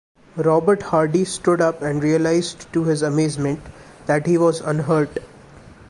Robert 0.37 0.81
Hardy 0.81 1.25
stood 1.25 1.61
up 1.61 1.83
and 1.83 2.01
realised 2.01 2.65
to 2.73 2.85
his 2.85 3.03
amazement 3.03 3.59
that 4.07 4.25
he 4.25 4.35
was 4.35 4.59
unhurt. 4.59 5.19